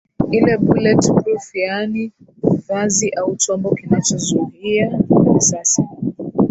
ile 0.37 0.55
bullet 0.61 1.03
proof 1.17 1.47
yaani 1.55 2.11
vazi 2.69 3.09
au 3.09 3.35
chombo 3.35 3.75
kinachozuhia 3.75 4.97
risasi 5.33 5.83